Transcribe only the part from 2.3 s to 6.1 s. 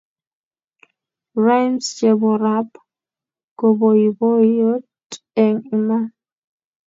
rap kopoipoito eng iman